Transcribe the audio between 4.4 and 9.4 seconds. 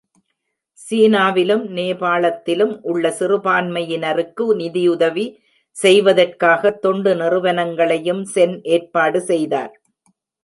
நிதி உதவி செய்வதற்காக தொண்டு நிறுவனங்களையும் சென் ஏற்பாடு